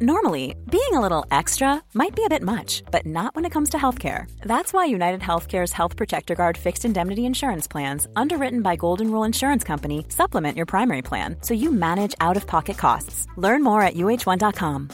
Normally, 0.00 0.56
being 0.72 0.92
a 0.92 1.00
little 1.00 1.24
extra 1.30 1.80
might 1.94 2.16
be 2.16 2.24
a 2.24 2.28
bit 2.28 2.42
much, 2.42 2.82
but 2.90 3.06
not 3.06 3.32
when 3.36 3.44
it 3.44 3.52
comes 3.52 3.70
to 3.70 3.76
healthcare. 3.78 4.28
That's 4.42 4.72
why 4.72 4.86
United 4.86 5.20
Healthcare's 5.20 5.72
Health 5.72 5.94
Protector 5.94 6.34
Guard 6.34 6.58
fixed 6.58 6.84
indemnity 6.84 7.26
insurance 7.26 7.68
plans, 7.68 8.08
underwritten 8.16 8.60
by 8.60 8.74
Golden 8.74 9.12
Rule 9.12 9.22
Insurance 9.22 9.62
Company, 9.62 10.04
supplement 10.08 10.56
your 10.56 10.66
primary 10.66 11.00
plan 11.00 11.36
so 11.42 11.54
you 11.54 11.70
manage 11.70 12.12
out 12.20 12.36
of 12.36 12.44
pocket 12.44 12.76
costs. 12.76 13.28
Learn 13.36 13.62
more 13.62 13.82
at 13.82 13.94
uh1.com. 13.94 14.88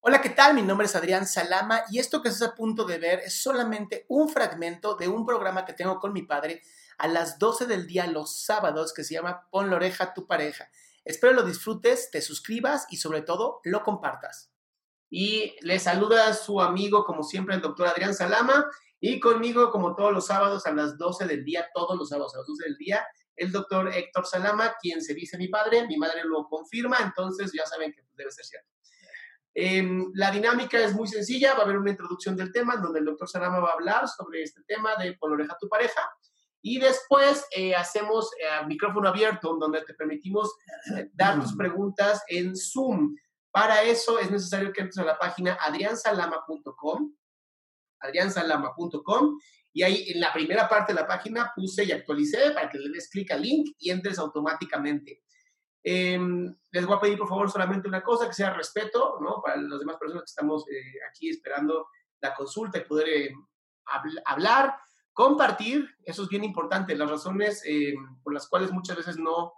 Hola, 0.00 0.22
¿qué 0.22 0.30
tal? 0.30 0.54
Mi 0.54 0.62
nombre 0.62 0.86
es 0.86 0.96
Adrián 0.96 1.26
Salama 1.26 1.82
y 1.90 1.98
esto 1.98 2.22
que 2.22 2.30
estás 2.30 2.48
a 2.48 2.54
punto 2.54 2.86
de 2.86 2.96
ver 2.96 3.18
es 3.20 3.42
solamente 3.42 4.06
un 4.08 4.30
fragmento 4.30 4.94
de 4.96 5.06
un 5.06 5.26
programa 5.26 5.66
que 5.66 5.74
tengo 5.74 6.00
con 6.00 6.14
mi 6.14 6.22
padre 6.22 6.62
a 6.96 7.08
las 7.08 7.38
12 7.38 7.66
del 7.66 7.86
día 7.86 8.06
los 8.06 8.40
sábados 8.40 8.94
que 8.94 9.04
se 9.04 9.12
llama 9.14 9.48
Pon 9.50 9.68
la 9.68 9.76
oreja 9.76 10.04
a 10.04 10.14
tu 10.14 10.26
pareja. 10.26 10.68
Espero 11.04 11.34
lo 11.34 11.42
disfrutes, 11.42 12.10
te 12.10 12.20
suscribas 12.20 12.86
y 12.90 12.96
sobre 12.96 13.22
todo 13.22 13.60
lo 13.64 13.82
compartas. 13.82 14.50
Y 15.10 15.54
le 15.60 15.78
saluda 15.78 16.32
su 16.32 16.60
amigo, 16.60 17.04
como 17.04 17.22
siempre, 17.22 17.54
el 17.54 17.60
doctor 17.60 17.88
Adrián 17.88 18.14
Salama. 18.14 18.66
Y 18.98 19.20
conmigo, 19.20 19.70
como 19.70 19.94
todos 19.94 20.12
los 20.12 20.26
sábados, 20.26 20.66
a 20.66 20.72
las 20.72 20.96
12 20.96 21.26
del 21.26 21.44
día, 21.44 21.68
todos 21.74 21.96
los 21.98 22.08
sábados 22.08 22.34
a 22.34 22.38
las 22.38 22.46
12 22.46 22.64
del 22.64 22.76
día, 22.78 23.06
el 23.36 23.52
doctor 23.52 23.92
Héctor 23.92 24.26
Salama, 24.26 24.74
quien 24.80 25.02
se 25.02 25.12
dice 25.14 25.36
mi 25.36 25.48
padre. 25.48 25.86
Mi 25.86 25.98
madre 25.98 26.22
lo 26.24 26.48
confirma, 26.48 26.98
entonces 27.00 27.52
ya 27.52 27.66
saben 27.66 27.92
que 27.92 28.02
debe 28.14 28.30
ser 28.30 28.46
cierto. 28.46 28.70
Em, 29.56 30.10
la 30.14 30.30
dinámica 30.32 30.80
es 30.80 30.94
muy 30.94 31.06
sencilla, 31.06 31.54
va 31.54 31.60
a 31.60 31.62
haber 31.64 31.76
una 31.78 31.90
introducción 31.90 32.34
del 32.34 32.50
tema 32.50 32.76
donde 32.76 32.98
el 32.98 33.04
doctor 33.04 33.28
Salama 33.28 33.60
va 33.60 33.70
a 33.70 33.74
hablar 33.74 34.08
sobre 34.08 34.42
este 34.42 34.62
tema 34.66 34.96
de 34.96 35.12
pon 35.12 35.32
oreja 35.32 35.52
a 35.52 35.58
tu 35.58 35.68
pareja 35.68 36.02
y 36.66 36.78
después 36.78 37.46
eh, 37.54 37.74
hacemos 37.74 38.30
eh, 38.40 38.66
micrófono 38.66 39.10
abierto 39.10 39.54
donde 39.60 39.82
te 39.82 39.92
permitimos 39.92 40.56
eh, 40.96 41.10
dar 41.12 41.38
tus 41.38 41.54
preguntas 41.54 42.24
en 42.26 42.56
Zoom. 42.56 43.14
Para 43.50 43.82
eso 43.82 44.18
es 44.18 44.30
necesario 44.30 44.72
que 44.72 44.80
entres 44.80 44.96
a 44.96 45.04
la 45.04 45.18
página 45.18 45.58
adriansalama.com, 45.60 47.14
adriansalama.com 48.00 49.38
y 49.74 49.82
ahí 49.82 50.10
en 50.10 50.20
la 50.20 50.32
primera 50.32 50.66
parte 50.66 50.94
de 50.94 51.00
la 51.02 51.06
página 51.06 51.52
puse 51.54 51.84
y 51.84 51.92
actualicé 51.92 52.52
para 52.52 52.70
que 52.70 52.78
le 52.78 52.88
des 52.88 53.10
clic 53.10 53.30
al 53.32 53.42
link 53.42 53.76
y 53.78 53.90
entres 53.90 54.18
automáticamente. 54.18 55.22
Em, 55.82 56.56
les 56.72 56.86
voy 56.86 56.96
a 56.96 57.00
pedir 57.00 57.18
por 57.18 57.28
favor 57.28 57.50
solamente 57.50 57.88
una 57.88 58.02
cosa, 58.02 58.26
que 58.26 58.32
sea 58.32 58.54
respeto, 58.54 59.18
¿no? 59.20 59.42
Para 59.44 59.60
las 59.60 59.80
demás 59.80 59.98
personas 59.98 60.22
que 60.22 60.30
estamos 60.30 60.64
eh, 60.70 60.94
aquí 61.10 61.28
esperando 61.28 61.88
la 62.22 62.34
consulta 62.34 62.78
y 62.78 62.84
poder 62.86 63.08
eh, 63.10 63.34
hablar, 64.24 64.74
compartir, 65.14 65.88
eso 66.04 66.24
es 66.24 66.28
bien 66.28 66.44
importante, 66.44 66.96
las 66.96 67.08
razones 67.08 67.62
em, 67.64 68.20
por 68.22 68.34
las 68.34 68.48
cuales 68.48 68.72
muchas 68.72 68.96
veces 68.96 69.16
no, 69.16 69.54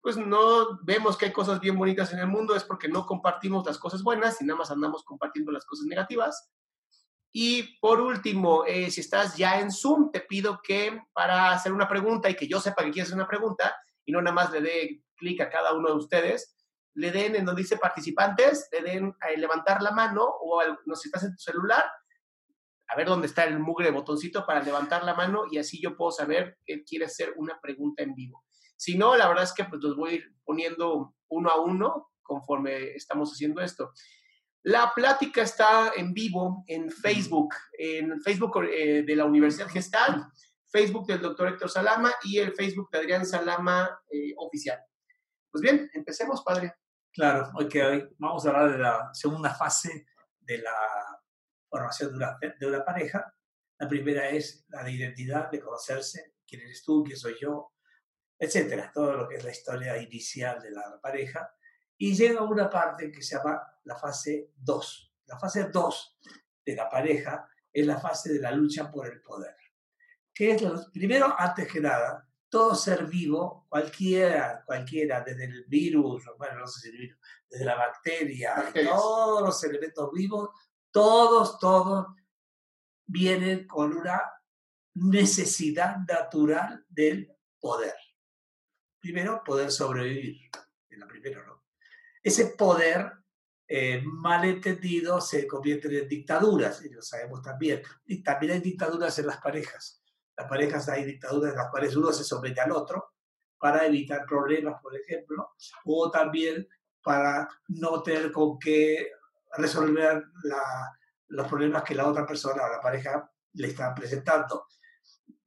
pues 0.00 0.16
no 0.16 0.80
vemos 0.82 1.16
que 1.16 1.26
hay 1.26 1.32
cosas 1.32 1.60
bien 1.60 1.78
bonitas 1.78 2.12
en 2.12 2.18
el 2.18 2.26
mundo 2.26 2.56
es 2.56 2.64
porque 2.64 2.88
no 2.88 3.06
compartimos 3.06 3.64
las 3.64 3.78
cosas 3.78 4.02
buenas 4.02 4.40
y 4.40 4.44
nada 4.44 4.58
más 4.58 4.70
andamos 4.70 5.04
compartiendo 5.04 5.52
las 5.52 5.64
cosas 5.64 5.86
negativas. 5.86 6.50
Y 7.34 7.78
por 7.78 8.00
último, 8.00 8.64
eh, 8.66 8.90
si 8.90 9.00
estás 9.00 9.36
ya 9.36 9.60
en 9.60 9.70
Zoom, 9.70 10.10
te 10.10 10.20
pido 10.20 10.60
que 10.62 11.00
para 11.12 11.52
hacer 11.52 11.72
una 11.72 11.88
pregunta 11.88 12.28
y 12.28 12.34
que 12.34 12.48
yo 12.48 12.60
sepa 12.60 12.82
que 12.82 12.90
quieres 12.90 13.08
hacer 13.08 13.18
una 13.18 13.28
pregunta 13.28 13.74
y 14.04 14.12
no 14.12 14.20
nada 14.20 14.34
más 14.34 14.50
le 14.50 14.60
dé 14.60 15.04
clic 15.16 15.40
a 15.40 15.48
cada 15.48 15.72
uno 15.72 15.88
de 15.90 15.96
ustedes, 15.96 16.56
le 16.94 17.10
den 17.10 17.36
en 17.36 17.44
donde 17.44 17.62
dice 17.62 17.78
participantes, 17.78 18.68
le 18.72 18.82
den 18.82 19.16
a 19.20 19.30
levantar 19.30 19.82
la 19.82 19.92
mano 19.92 20.24
o 20.24 20.60
no 20.84 20.96
si 20.96 21.08
estás 21.08 21.24
en 21.24 21.34
tu 21.34 21.42
celular, 21.42 21.84
a 22.92 22.96
ver 22.96 23.06
dónde 23.06 23.26
está 23.26 23.44
el 23.44 23.58
mugre 23.58 23.90
botoncito 23.90 24.44
para 24.44 24.62
levantar 24.62 25.02
la 25.02 25.14
mano 25.14 25.44
y 25.50 25.56
así 25.56 25.80
yo 25.80 25.96
puedo 25.96 26.10
saber 26.10 26.58
que 26.66 26.84
quieres 26.84 27.12
hacer 27.12 27.32
una 27.36 27.58
pregunta 27.60 28.02
en 28.02 28.14
vivo. 28.14 28.44
Si 28.76 28.98
no, 28.98 29.16
la 29.16 29.28
verdad 29.28 29.44
es 29.44 29.54
que 29.54 29.64
pues 29.64 29.82
los 29.82 29.96
voy 29.96 30.10
a 30.10 30.14
ir 30.14 30.24
poniendo 30.44 31.14
uno 31.28 31.50
a 31.50 31.60
uno 31.60 32.10
conforme 32.22 32.90
estamos 32.94 33.32
haciendo 33.32 33.62
esto. 33.62 33.92
La 34.64 34.92
plática 34.94 35.42
está 35.42 35.92
en 35.96 36.12
vivo 36.12 36.64
en 36.66 36.90
Facebook, 36.90 37.54
en 37.78 38.20
Facebook 38.20 38.62
eh, 38.64 39.02
de 39.02 39.16
la 39.16 39.24
Universidad 39.24 39.68
Gestal, 39.68 40.26
Facebook 40.70 41.06
del 41.06 41.20
doctor 41.20 41.48
Héctor 41.48 41.70
Salama 41.70 42.12
y 42.24 42.38
el 42.38 42.52
Facebook 42.52 42.90
de 42.90 42.98
Adrián 42.98 43.24
Salama 43.24 43.88
eh, 44.10 44.34
Oficial. 44.36 44.78
Pues 45.50 45.62
bien, 45.62 45.90
empecemos, 45.94 46.42
padre. 46.42 46.74
Claro, 47.10 47.50
hoy 47.54 47.68
que 47.68 47.82
hoy 47.82 48.08
vamos 48.18 48.44
a 48.44 48.50
hablar 48.50 48.72
de 48.72 48.78
la 48.78 49.10
segunda 49.14 49.54
fase 49.54 50.06
de 50.40 50.58
la 50.58 51.21
formación 51.72 52.10
de 52.10 52.16
una, 52.16 52.38
de 52.60 52.66
una 52.66 52.84
pareja. 52.84 53.34
La 53.78 53.88
primera 53.88 54.28
es 54.28 54.66
la 54.68 54.84
de 54.84 54.92
identidad, 54.92 55.50
de 55.50 55.58
conocerse, 55.58 56.34
quién 56.46 56.60
eres 56.60 56.84
tú, 56.84 57.02
quién 57.02 57.16
soy 57.16 57.34
yo, 57.40 57.72
etcétera, 58.38 58.90
todo 58.92 59.14
lo 59.14 59.28
que 59.28 59.36
es 59.36 59.44
la 59.44 59.50
historia 59.50 59.96
inicial 59.96 60.60
de 60.60 60.70
la 60.70 61.00
pareja. 61.00 61.50
Y 61.96 62.14
llega 62.14 62.42
una 62.42 62.68
parte 62.68 63.10
que 63.10 63.22
se 63.22 63.36
llama 63.36 63.62
la 63.84 63.96
fase 63.96 64.50
2. 64.56 65.14
La 65.26 65.38
fase 65.38 65.64
2 65.64 66.18
de 66.66 66.76
la 66.76 66.90
pareja 66.90 67.48
es 67.72 67.86
la 67.86 67.98
fase 67.98 68.34
de 68.34 68.40
la 68.40 68.52
lucha 68.52 68.90
por 68.90 69.06
el 69.06 69.22
poder. 69.22 69.56
Que 70.34 70.52
es 70.52 70.62
lo, 70.62 70.90
primero, 70.92 71.34
antes 71.38 71.72
que 71.72 71.80
nada, 71.80 72.28
todo 72.50 72.74
ser 72.74 73.06
vivo, 73.06 73.66
cualquiera, 73.68 74.62
cualquiera, 74.66 75.22
desde 75.22 75.44
el 75.44 75.64
virus, 75.68 76.24
bueno, 76.36 76.58
no 76.60 76.66
sé 76.66 76.80
si 76.80 76.88
el 76.90 76.98
virus, 76.98 77.18
desde 77.48 77.64
la 77.64 77.76
bacteria, 77.76 78.72
todos 78.74 79.42
los 79.42 79.64
elementos 79.64 80.10
vivos, 80.12 80.50
todos, 80.92 81.58
todos 81.58 82.06
vienen 83.06 83.66
con 83.66 83.96
una 83.96 84.22
necesidad 84.94 85.96
natural 86.06 86.84
del 86.88 87.34
poder. 87.58 87.94
Primero, 89.00 89.42
poder 89.44 89.72
sobrevivir. 89.72 90.50
En 90.90 91.00
la 91.00 91.06
primera, 91.06 91.44
¿no? 91.44 91.64
Ese 92.22 92.54
poder 92.56 93.10
eh, 93.66 94.02
malentendido 94.04 95.20
se 95.20 95.46
convierte 95.46 95.88
en 95.98 96.06
dictaduras, 96.06 96.84
y 96.84 96.90
lo 96.90 97.02
sabemos 97.02 97.42
también. 97.42 97.82
Y 98.04 98.22
también 98.22 98.52
hay 98.52 98.60
dictaduras 98.60 99.18
en 99.18 99.26
las 99.26 99.38
parejas 99.38 100.02
las 100.36 100.48
parejas 100.48 100.88
hay 100.88 101.04
dictaduras 101.04 101.52
en 101.52 101.58
las 101.58 101.70
cuales 101.70 101.96
uno 101.96 102.12
se 102.12 102.24
somete 102.24 102.60
al 102.60 102.72
otro 102.72 103.12
para 103.58 103.86
evitar 103.86 104.26
problemas, 104.26 104.80
por 104.82 104.96
ejemplo, 104.96 105.50
o 105.84 106.10
también 106.10 106.66
para 107.02 107.48
no 107.68 108.02
tener 108.02 108.32
con 108.32 108.58
qué 108.58 109.10
resolver 109.56 110.24
los 111.28 111.46
problemas 111.48 111.82
que 111.82 111.94
la 111.94 112.06
otra 112.06 112.26
persona 112.26 112.64
o 112.64 112.70
la 112.70 112.80
pareja 112.80 113.30
le 113.54 113.68
está 113.68 113.94
presentando. 113.94 114.66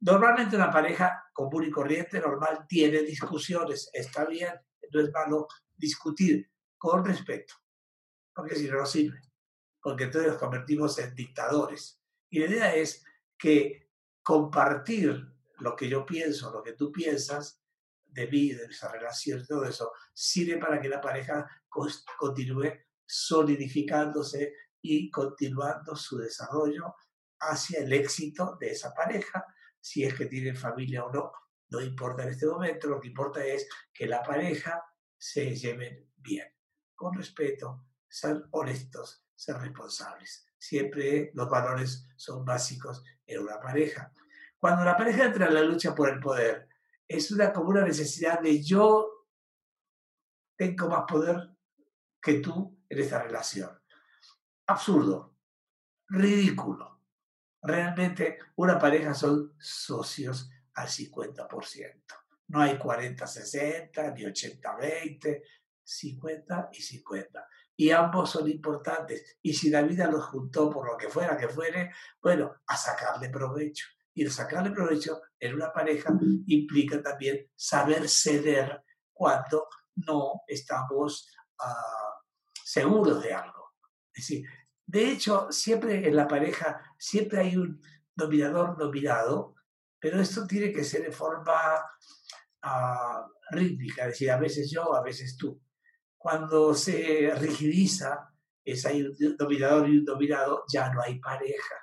Normalmente 0.02 0.56
una 0.56 0.72
pareja 0.72 1.24
común 1.34 1.66
y 1.66 1.72
corriente, 1.72 2.20
normal, 2.20 2.66
tiene 2.68 3.02
discusiones, 3.02 3.90
está 3.94 4.26
bien, 4.26 4.54
no 4.92 5.02
es 5.02 5.12
malo 5.12 5.48
discutir 5.76 6.52
con 6.78 7.04
respeto, 7.04 7.56
porque 8.34 8.56
si 8.56 8.68
no, 8.68 8.78
no 8.78 8.86
sirve, 8.86 9.20
porque 9.82 10.06
entonces 10.06 10.32
nos 10.32 10.40
convertimos 10.40 10.98
en 11.00 11.16
dictadores. 11.16 12.00
Y 12.30 12.40
la 12.40 12.46
idea 12.46 12.76
es 12.76 13.04
que 13.38 13.90
compartir 14.22 15.34
lo 15.60 15.76
que 15.76 15.90
yo 15.90 16.06
pienso, 16.06 16.52
lo 16.52 16.62
que 16.62 16.74
tú 16.74 16.92
piensas, 16.92 17.62
de 18.16 18.28
vida, 18.28 18.62
de 18.62 18.68
esa 18.68 18.90
relación, 18.90 19.46
todo 19.46 19.66
eso, 19.66 19.92
sirve 20.14 20.58
para 20.58 20.80
que 20.80 20.88
la 20.88 21.02
pareja 21.02 21.46
continúe 22.18 22.72
solidificándose 23.06 24.54
y 24.82 25.10
continuando 25.10 25.96
su 25.96 26.18
desarrollo 26.18 26.96
hacia 27.40 27.80
el 27.80 27.94
éxito 27.94 28.58
de 28.60 28.72
esa 28.72 28.94
pareja, 28.94 29.46
si 29.80 30.04
es 30.04 30.14
que 30.14 30.26
tienen 30.26 30.56
familia 30.56 31.06
o 31.06 31.12
no, 31.12 31.32
no 31.70 31.82
importa 31.82 32.24
en 32.24 32.30
este 32.30 32.46
momento, 32.46 32.88
lo 32.88 33.00
que 33.00 33.08
importa 33.08 33.44
es 33.44 33.68
que 33.94 34.08
la 34.08 34.24
pareja 34.24 34.84
se 35.18 35.56
lleve 35.56 36.08
bien, 36.16 36.48
con 36.94 37.14
respeto, 37.14 37.86
ser 38.08 38.44
honestos, 38.52 39.26
ser 39.36 39.58
responsables. 39.58 40.48
Siempre 40.58 41.32
los 41.34 41.50
valores 41.50 42.08
son 42.16 42.46
básicos 42.46 43.04
en 43.26 43.42
una 43.42 43.60
pareja. 43.60 44.12
Cuando 44.60 44.84
la 44.84 44.98
pareja 44.98 45.26
entra 45.26 45.48
en 45.48 45.54
la 45.54 45.62
lucha 45.62 45.94
por 45.94 46.10
el 46.10 46.20
poder, 46.20 46.68
es 47.08 47.32
una 47.32 47.52
como 47.54 47.70
una 47.70 47.84
necesidad 47.84 48.40
de 48.40 48.64
yo 48.64 49.28
tengo 50.56 50.88
más 50.90 51.04
poder 51.08 51.52
que 52.22 52.40
tú 52.40 52.75
en 52.90 53.00
esta 53.00 53.22
relación. 53.22 53.70
Absurdo, 54.68 55.36
ridículo. 56.10 57.02
Realmente 57.62 58.40
una 58.56 58.78
pareja 58.78 59.14
son 59.14 59.54
socios 59.60 60.50
al 60.76 60.88
50%. 60.88 62.04
No 62.48 62.62
hay 62.62 62.78
40-60, 62.78 64.14
ni 64.14 64.24
80-20, 64.24 65.42
50 65.84 66.70
y 66.74 66.82
50. 66.82 67.48
Y 67.78 67.92
ambos 67.92 68.32
son 68.32 68.50
importantes. 68.50 69.38
Y 69.42 69.54
si 69.54 69.70
la 69.70 69.82
vida 69.82 70.08
los 70.08 70.26
juntó 70.26 70.70
por 70.70 70.88
lo 70.88 70.98
que 70.98 71.10
fuera 71.10 71.38
que 71.38 71.50
fuere, 71.50 71.92
bueno, 72.22 72.56
a 72.68 72.78
sacarle 72.78 73.30
provecho. 73.30 73.88
Y 74.14 74.24
el 74.24 74.32
sacarle 74.32 74.72
provecho 74.72 75.22
en 75.40 75.56
una 75.56 75.74
pareja 75.74 76.14
implica 76.48 77.02
también 77.02 77.52
saber 77.56 78.08
ceder 78.08 78.84
cuando 79.12 79.68
no 79.96 80.44
estamos 80.48 81.30
uh, 81.60 82.25
seguros 82.66 83.22
de 83.22 83.32
algo. 83.32 83.74
Es 84.12 84.28
decir, 84.28 84.48
de 84.88 85.12
hecho, 85.12 85.52
siempre 85.52 86.08
en 86.08 86.16
la 86.16 86.28
pareja, 86.28 86.82
siempre 86.98 87.40
hay 87.40 87.56
un 87.56 87.80
dominador 88.16 88.76
dominado, 88.76 89.54
pero 90.00 90.20
esto 90.20 90.48
tiene 90.48 90.72
que 90.72 90.84
ser 90.84 91.04
de 91.04 91.12
forma 91.12 91.76
uh, 92.64 93.56
rítmica, 93.56 94.04
es 94.04 94.08
decir, 94.10 94.32
a 94.32 94.40
veces 94.40 94.72
yo, 94.72 94.96
a 94.96 95.04
veces 95.04 95.38
tú. 95.38 95.62
Cuando 96.18 96.74
se 96.74 97.32
rigidiza, 97.40 98.34
es 98.64 98.84
hay 98.88 99.04
un 99.04 99.38
dominador 99.38 99.88
y 99.88 100.00
un 100.00 100.06
dominado, 100.06 100.64
ya 100.68 100.92
no 100.92 101.02
hay 101.04 101.20
pareja, 101.20 101.76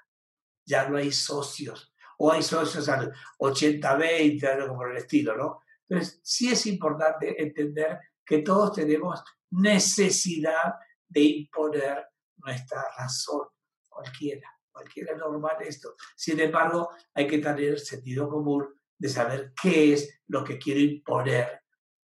ya 0.65 0.89
no 0.89 0.97
hay 0.97 1.13
socios, 1.13 1.95
o 2.19 2.33
hay 2.33 2.43
socios 2.43 2.89
al 2.89 3.13
80-20, 3.39 4.45
algo 4.49 4.69
como 4.69 4.87
el 4.87 4.97
estilo, 4.97 5.37
¿no? 5.37 5.61
Entonces, 5.89 6.21
sí 6.25 6.51
es 6.51 6.67
importante 6.67 7.41
entender 7.41 8.01
que 8.25 8.39
todos 8.39 8.73
tenemos 8.73 9.23
necesidad 9.51 10.75
de 11.09 11.21
imponer 11.21 12.07
nuestra 12.37 12.85
razón, 12.97 13.49
cualquiera, 13.89 14.49
cualquiera 14.71 15.17
normal 15.17 15.57
esto. 15.61 15.95
Sin 16.17 16.41
embargo, 16.41 16.91
hay 17.15 17.27
que 17.27 17.39
tener 17.39 17.79
sentido 17.79 18.29
común 18.29 18.67
de 18.99 19.09
saber 19.09 19.53
qué 19.61 19.93
es 19.93 20.23
lo 20.29 20.43
que 20.45 20.59
quiero 20.59 20.81
imponer 20.81 21.63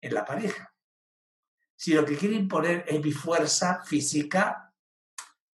en 0.01 0.13
la 0.13 0.25
pareja. 0.25 0.73
Si 1.75 1.93
lo 1.93 2.03
que 2.03 2.17
quiero 2.17 2.35
imponer 2.35 2.85
es 2.87 3.03
mi 3.03 3.11
fuerza 3.11 3.83
física, 3.83 4.73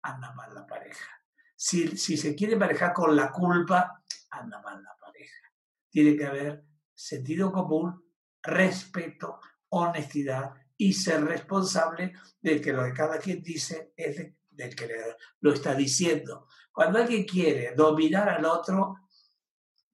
anda 0.03 0.33
mal 0.33 0.53
la 0.53 0.67
pareja. 0.67 1.09
Si, 1.55 1.97
si 1.97 2.17
se 2.17 2.35
quiere 2.35 2.55
manejar 2.55 2.93
con 2.93 3.15
la 3.15 3.31
culpa, 3.31 4.03
anda 4.29 4.61
mal 4.61 4.83
la 4.83 4.95
pareja. 4.99 5.51
Tiene 5.89 6.15
que 6.15 6.25
haber 6.25 6.63
sentido 6.93 7.51
común, 7.51 8.13
respeto, 8.43 9.39
honestidad 9.71 10.53
y 10.77 10.93
ser 10.93 11.23
responsable 11.23 12.13
de 12.41 12.61
que 12.61 12.73
lo 12.73 12.83
que 12.83 12.93
cada 12.93 13.19
quien 13.19 13.41
dice 13.41 13.93
es 13.95 14.33
del 14.49 14.75
que 14.75 14.89
lo 15.39 15.53
está 15.53 15.75
diciendo. 15.75 16.47
Cuando 16.71 16.99
alguien 16.99 17.25
quiere 17.25 17.73
dominar 17.75 18.29
al 18.29 18.45
otro, 18.45 18.95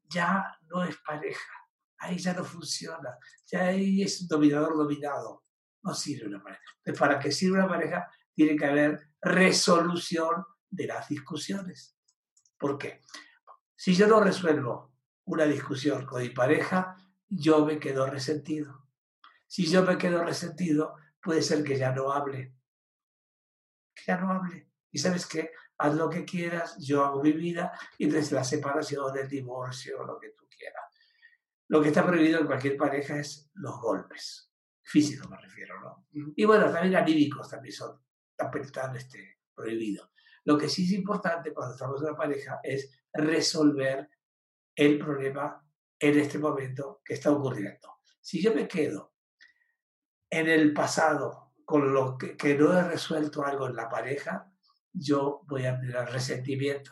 ya 0.03 0.57
no 0.67 0.83
es 0.83 0.97
pareja. 0.97 1.51
Ahí 1.99 2.17
ya 2.17 2.33
no 2.33 2.43
funciona. 2.43 3.17
Ya 3.47 3.65
ahí 3.65 4.01
es 4.03 4.27
dominador 4.27 4.77
dominado. 4.77 5.43
No 5.83 5.93
sirve 5.93 6.27
una 6.27 6.41
pareja. 6.41 6.61
Entonces, 6.77 6.99
para 6.99 7.19
que 7.19 7.31
sirva 7.31 7.59
una 7.59 7.67
pareja, 7.67 8.11
tiene 8.33 8.55
que 8.55 8.65
haber 8.65 9.09
resolución 9.21 10.45
de 10.69 10.87
las 10.87 11.07
discusiones. 11.07 11.97
¿Por 12.57 12.77
qué? 12.77 13.01
Si 13.75 13.93
yo 13.93 14.07
no 14.07 14.21
resuelvo 14.21 14.93
una 15.25 15.45
discusión 15.45 16.05
con 16.05 16.21
mi 16.21 16.29
pareja, 16.29 16.95
yo 17.27 17.65
me 17.65 17.79
quedo 17.79 18.07
resentido. 18.07 18.86
Si 19.47 19.65
yo 19.65 19.83
me 19.83 19.97
quedo 19.97 20.23
resentido, 20.23 20.95
puede 21.21 21.41
ser 21.41 21.63
que 21.63 21.77
ya 21.77 21.91
no 21.91 22.11
hable. 22.11 22.53
Que 23.95 24.03
ya 24.05 24.17
no 24.17 24.31
hable. 24.31 24.69
Y 24.91 24.99
sabes 24.99 25.25
qué, 25.25 25.51
haz 25.77 25.95
lo 25.95 26.09
que 26.09 26.25
quieras, 26.25 26.77
yo 26.79 27.05
hago 27.05 27.23
mi 27.23 27.31
vida 27.31 27.71
y 27.97 28.09
desde 28.09 28.35
la 28.35 28.43
separación, 28.43 29.17
el 29.17 29.27
divorcio, 29.27 30.03
lo 30.05 30.19
que 30.19 30.29
tú 30.29 30.47
quieras. 30.49 30.83
Lo 31.69 31.81
que 31.81 31.89
está 31.89 32.05
prohibido 32.05 32.39
en 32.39 32.47
cualquier 32.47 32.77
pareja 32.77 33.19
es 33.19 33.49
los 33.53 33.79
golpes. 33.79 34.51
Físicos 34.83 35.29
me 35.29 35.37
refiero, 35.37 35.79
¿no? 35.81 36.07
Y 36.11 36.45
bueno, 36.45 36.71
también 36.71 36.95
anímicos 36.95 37.49
también 37.49 37.73
son 37.73 38.01
tan 38.71 38.95
este, 38.95 39.39
prohibidos. 39.53 40.09
Lo 40.45 40.57
que 40.57 40.69
sí 40.69 40.85
es 40.85 40.91
importante 40.91 41.53
cuando 41.53 41.73
estamos 41.73 42.01
en 42.01 42.07
una 42.07 42.17
pareja 42.17 42.59
es 42.63 43.03
resolver 43.11 44.09
el 44.75 44.97
problema 44.97 45.61
en 45.99 46.19
este 46.19 46.37
momento 46.37 47.01
que 47.03 47.15
está 47.15 47.31
ocurriendo. 47.31 47.99
Si 48.21 48.41
yo 48.41 48.53
me 48.53 48.67
quedo 48.67 49.16
en 50.29 50.47
el 50.47 50.73
pasado 50.73 51.53
con 51.65 51.93
lo 51.93 52.17
que, 52.17 52.55
no 52.55 52.77
he 52.77 52.83
resuelto 52.83 53.43
algo 53.45 53.67
en 53.67 53.75
la 53.75 53.89
pareja, 53.89 54.51
yo 54.93 55.41
voy 55.47 55.65
a 55.65 55.79
tener 55.79 56.09
resentimiento. 56.09 56.91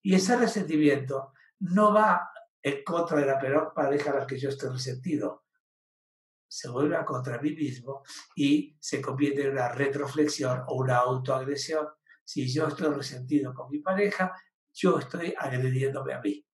Y 0.00 0.14
ese 0.14 0.36
resentimiento 0.36 1.32
no 1.60 1.92
va 1.92 2.30
en 2.62 2.84
contra 2.84 3.18
de 3.18 3.26
la 3.26 3.72
pareja 3.74 4.10
a 4.10 4.20
la 4.20 4.26
que 4.26 4.38
yo 4.38 4.48
estoy 4.48 4.70
resentido. 4.70 5.44
Se 6.46 6.68
vuelve 6.68 6.96
a 6.96 7.04
contra 7.04 7.40
mí 7.40 7.50
mismo 7.52 8.02
y 8.36 8.76
se 8.80 9.00
convierte 9.00 9.42
en 9.42 9.52
una 9.52 9.68
retroflexión 9.68 10.62
o 10.66 10.76
una 10.76 10.98
autoagresión 10.98 11.88
si 12.24 12.52
yo 12.52 12.68
estoy 12.68 12.94
resentido 12.94 13.52
con 13.52 13.70
mi 13.70 13.80
pareja, 13.80 14.34
yo 14.72 14.98
estoy 14.98 15.34
agrediéndome 15.36 16.14
a 16.14 16.20
mí. 16.20 16.46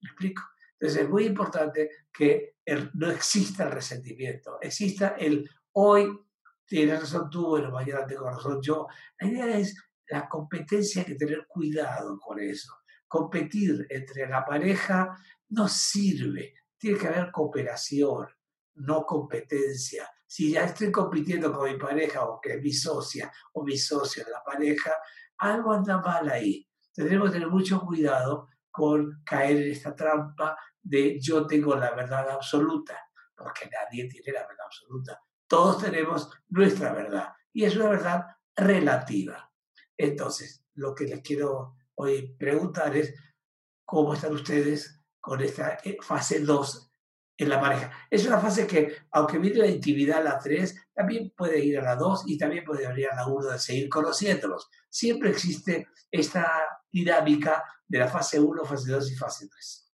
¿Me 0.00 0.10
explico? 0.10 0.42
Entonces 0.78 1.02
es 1.02 1.08
muy 1.08 1.26
importante 1.26 1.90
que 2.12 2.56
no 2.94 3.10
exista 3.10 3.64
el 3.64 3.72
resentimiento, 3.72 4.58
exista 4.60 5.16
el 5.18 5.48
hoy 5.72 6.08
tienes 6.66 7.00
razón 7.00 7.30
tú, 7.30 7.46
bueno, 7.46 7.70
mañana 7.70 8.06
tengo 8.06 8.28
razón 8.28 8.60
yo. 8.62 8.86
La 9.20 9.28
idea 9.28 9.58
es 9.58 9.74
la 10.08 10.28
competencia, 10.28 11.02
hay 11.02 11.08
que 11.08 11.14
tener 11.14 11.46
cuidado 11.46 12.18
con 12.18 12.38
eso. 12.40 12.74
Competir 13.06 13.86
entre 13.88 14.28
la 14.28 14.44
pareja 14.44 15.16
no 15.48 15.66
sirve, 15.66 16.54
tiene 16.76 16.98
que 16.98 17.06
haber 17.06 17.30
cooperación, 17.32 18.28
no 18.74 19.04
competencia 19.04 20.08
si 20.28 20.52
ya 20.52 20.64
estoy 20.64 20.92
compitiendo 20.92 21.50
con 21.50 21.72
mi 21.72 21.78
pareja 21.78 22.24
o 22.24 22.38
que 22.38 22.58
mi 22.58 22.70
socia 22.70 23.32
o 23.54 23.64
mi 23.64 23.78
socio 23.78 24.22
en 24.24 24.30
la 24.30 24.44
pareja, 24.44 24.92
algo 25.38 25.72
anda 25.72 26.02
mal 26.02 26.28
ahí. 26.28 26.68
Tendremos 26.92 27.28
que 27.28 27.34
tener 27.34 27.48
mucho 27.48 27.80
cuidado 27.80 28.48
con 28.78 29.22
caer 29.24 29.56
en 29.56 29.72
esta 29.72 29.92
trampa 29.92 30.56
de 30.80 31.18
yo 31.20 31.44
tengo 31.48 31.74
la 31.74 31.90
verdad 31.96 32.30
absoluta, 32.30 32.96
porque 33.36 33.68
nadie 33.68 34.08
tiene 34.08 34.38
la 34.38 34.46
verdad 34.46 34.66
absoluta. 34.66 35.20
Todos 35.48 35.82
tenemos 35.82 36.30
nuestra 36.50 36.92
verdad 36.92 37.32
y 37.52 37.64
es 37.64 37.74
una 37.74 37.88
verdad 37.88 38.24
relativa. 38.54 39.50
Entonces, 39.96 40.64
lo 40.74 40.94
que 40.94 41.06
les 41.06 41.22
quiero 41.22 41.74
hoy 41.96 42.36
preguntar 42.38 42.96
es, 42.96 43.12
¿cómo 43.84 44.14
están 44.14 44.32
ustedes 44.32 45.00
con 45.18 45.40
esta 45.40 45.78
eh, 45.82 45.96
fase 46.00 46.38
2 46.38 46.92
en 47.38 47.48
la 47.48 47.60
pareja. 47.60 47.92
Es 48.10 48.26
una 48.26 48.38
fase 48.38 48.66
que, 48.66 48.96
aunque 49.12 49.38
viene 49.38 49.58
la 49.58 49.66
intimidad 49.66 50.18
a 50.18 50.22
la 50.22 50.38
3, 50.38 50.88
también 50.92 51.32
puede 51.36 51.64
ir 51.64 51.78
a 51.78 51.82
la 51.82 51.96
2 51.96 52.24
y 52.26 52.38
también 52.38 52.64
puede 52.64 52.82
ir 53.00 53.08
a 53.08 53.16
la 53.16 53.26
1 53.26 53.50
de 53.50 53.58
seguir 53.58 53.88
conociéndolos. 53.88 54.68
Siempre 54.88 55.30
existe 55.30 55.88
esta 56.10 56.50
dinámica 56.92 57.62
de 57.86 57.98
la 57.98 58.08
fase 58.08 58.38
1, 58.38 58.64
fase 58.64 58.90
2 58.90 59.12
y 59.12 59.14
fase 59.16 59.48
3. 59.48 59.88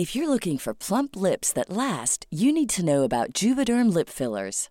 If 0.00 0.16
you're 0.16 0.30
looking 0.30 0.56
for 0.56 0.72
plump 0.72 1.14
lips 1.14 1.52
that 1.52 1.68
last, 1.68 2.24
you 2.30 2.54
need 2.54 2.70
to 2.70 2.82
know 2.82 3.02
about 3.02 3.34
Juvederm 3.34 3.92
lip 3.92 4.08
fillers. 4.08 4.70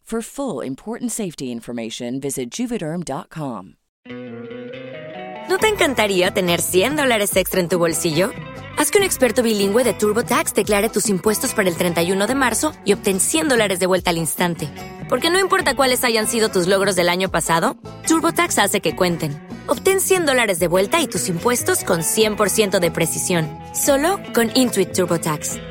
For 0.11 0.21
full 0.21 0.65
important 0.65 1.09
safety 1.09 1.53
information, 1.53 2.19
visit 2.19 2.49
juvederm.com. 2.49 3.75
¿No 5.49 5.57
te 5.57 5.69
encantaría 5.69 6.31
tener 6.31 6.59
100 6.59 6.97
dólares 6.97 7.33
extra 7.37 7.61
en 7.61 7.69
tu 7.69 7.79
bolsillo? 7.79 8.31
Haz 8.77 8.91
que 8.91 8.97
un 8.97 9.05
experto 9.05 9.41
bilingüe 9.41 9.85
de 9.85 9.93
TurboTax 9.93 10.53
declare 10.53 10.89
tus 10.89 11.07
impuestos 11.07 11.53
para 11.53 11.69
el 11.69 11.77
31 11.77 12.27
de 12.27 12.35
marzo 12.35 12.73
y 12.83 12.91
obtén 12.91 13.21
100 13.21 13.47
dólares 13.47 13.79
de 13.79 13.85
vuelta 13.85 14.09
al 14.09 14.17
instante. 14.17 14.67
Porque 15.07 15.29
no 15.29 15.39
importa 15.39 15.75
cuáles 15.75 16.03
hayan 16.03 16.27
sido 16.27 16.49
tus 16.49 16.67
logros 16.67 16.97
del 16.97 17.07
año 17.07 17.31
pasado, 17.31 17.77
TurboTax 18.05 18.59
hace 18.59 18.81
que 18.81 18.97
cuenten. 18.97 19.41
Obtén 19.67 20.01
100 20.01 20.25
dólares 20.25 20.59
de 20.59 20.67
vuelta 20.67 21.01
y 21.01 21.07
tus 21.07 21.29
impuestos 21.29 21.85
con 21.85 22.01
100% 22.01 22.81
de 22.81 22.91
precisión, 22.91 23.47
solo 23.73 24.19
con 24.33 24.51
Intuit 24.55 24.91
TurboTax. 24.91 25.70